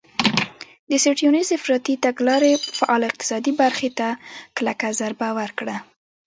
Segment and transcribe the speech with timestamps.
[0.89, 4.09] د سټیونز افراطي تګلارې فعاله اقتصادي برخه ته
[4.57, 5.75] کلکه ضربه ورکړه.